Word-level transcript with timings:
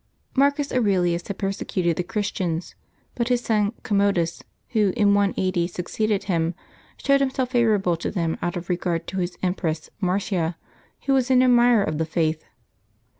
yi^ARCus 0.35 0.75
AuRELius 0.75 1.27
had 1.27 1.37
persecuted 1.37 1.95
the 1.95 2.01
Christians, 2.01 2.73
but 3.13 3.27
>*< 3.27 3.27
his 3.29 3.41
son 3.41 3.71
Commodus, 3.83 4.41
who 4.69 4.91
in 4.97 5.13
180 5.13 5.67
succeeded 5.67 6.23
him, 6.23 6.55
showed 6.97 7.19
himself 7.21 7.51
favorable 7.51 7.95
to 7.95 8.09
them 8.09 8.35
out 8.41 8.57
of 8.57 8.67
regard 8.67 9.05
to 9.05 9.19
his 9.19 9.37
Em 9.43 9.53
press 9.53 9.91
Marcia, 9.99 10.57
who 11.05 11.13
was 11.13 11.29
an 11.29 11.43
admirer 11.43 11.83
of 11.83 11.99
the 11.99 12.05
Faith. 12.05 12.43